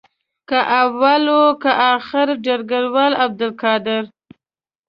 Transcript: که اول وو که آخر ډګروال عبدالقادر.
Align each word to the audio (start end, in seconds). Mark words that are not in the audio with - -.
که 0.49 0.59
اول 0.83 1.23
وو 1.35 1.47
که 1.61 1.71
آخر 1.93 2.27
ډګروال 2.45 3.13
عبدالقادر. 3.25 4.03